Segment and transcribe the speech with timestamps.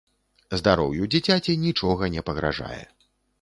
[0.59, 2.81] Здароўю дзіцяці нічога не пагражае.